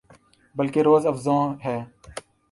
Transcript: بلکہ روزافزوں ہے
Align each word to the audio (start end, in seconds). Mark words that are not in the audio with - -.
بلکہ 0.55 0.79
روزافزوں 0.87 1.41
ہے 1.65 1.77